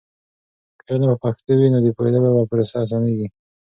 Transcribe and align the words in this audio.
که 0.79 0.87
علم 0.93 1.09
په 1.13 1.17
پښتو 1.23 1.51
وي، 1.57 1.67
نو 1.73 1.79
د 1.85 1.87
پوهیدلو 1.95 2.47
پروسه 2.49 2.75
اسانېږي. 2.83 3.27